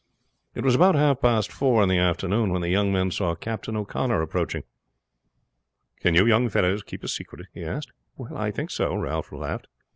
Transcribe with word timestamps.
It 0.55 0.63
was 0.63 0.73
about 0.73 0.95
half 0.95 1.21
past 1.21 1.51
four 1.51 1.83
in 1.83 1.89
the 1.89 1.99
afternoon 1.99 2.51
that 2.53 2.59
the 2.61 2.69
young 2.69 2.91
men 2.91 3.11
saw 3.11 3.35
Captain 3.35 3.75
O'Connor 3.75 4.19
approaching. 4.19 4.63
"Can 5.99 6.15
you 6.15 6.25
young 6.25 6.49
fellows 6.49 6.81
keep 6.81 7.03
a 7.03 7.07
secret?" 7.07 7.45
he 7.53 7.63
asked. 7.63 7.91
"I 8.33 8.49
think 8.49 8.71
so," 8.71 8.95
Ralph 8.95 9.31
laughed. 9.31 9.67